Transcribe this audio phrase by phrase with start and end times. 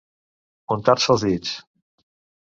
[0.75, 1.51] Untar-se els dits.